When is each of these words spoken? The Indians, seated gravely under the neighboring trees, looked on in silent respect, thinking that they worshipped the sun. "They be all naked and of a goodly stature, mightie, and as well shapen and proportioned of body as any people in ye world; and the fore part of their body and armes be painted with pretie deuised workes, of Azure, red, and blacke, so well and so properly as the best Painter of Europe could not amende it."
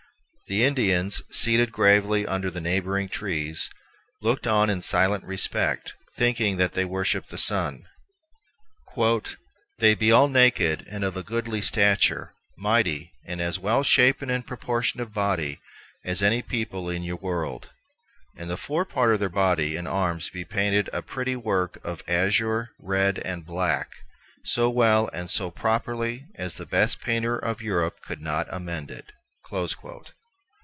The 0.47 0.65
Indians, 0.65 1.21
seated 1.31 1.71
gravely 1.71 2.27
under 2.27 2.51
the 2.51 2.59
neighboring 2.59 3.07
trees, 3.07 3.69
looked 4.21 4.45
on 4.45 4.69
in 4.69 4.81
silent 4.81 5.23
respect, 5.23 5.93
thinking 6.17 6.57
that 6.57 6.73
they 6.73 6.83
worshipped 6.83 7.29
the 7.29 7.37
sun. 7.37 7.85
"They 9.79 9.95
be 9.95 10.11
all 10.11 10.27
naked 10.27 10.85
and 10.91 11.05
of 11.05 11.15
a 11.15 11.23
goodly 11.23 11.61
stature, 11.61 12.33
mightie, 12.57 13.13
and 13.25 13.39
as 13.39 13.59
well 13.59 13.81
shapen 13.81 14.29
and 14.29 14.45
proportioned 14.45 14.99
of 14.99 15.13
body 15.13 15.61
as 16.03 16.21
any 16.21 16.41
people 16.41 16.89
in 16.89 17.01
ye 17.03 17.13
world; 17.13 17.69
and 18.35 18.49
the 18.49 18.57
fore 18.57 18.83
part 18.83 19.13
of 19.13 19.21
their 19.21 19.29
body 19.29 19.77
and 19.77 19.87
armes 19.87 20.29
be 20.29 20.43
painted 20.43 20.89
with 20.91 21.05
pretie 21.07 21.35
deuised 21.37 21.43
workes, 21.45 21.79
of 21.85 22.03
Azure, 22.09 22.71
red, 22.77 23.19
and 23.19 23.45
blacke, 23.45 24.03
so 24.43 24.69
well 24.69 25.09
and 25.13 25.29
so 25.29 25.49
properly 25.49 26.25
as 26.35 26.57
the 26.57 26.65
best 26.65 26.99
Painter 26.99 27.37
of 27.37 27.61
Europe 27.61 28.01
could 28.05 28.19
not 28.19 28.47
amende 28.49 28.91
it." 28.91 29.13